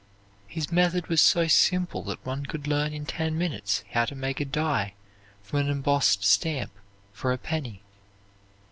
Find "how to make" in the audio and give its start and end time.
3.91-4.39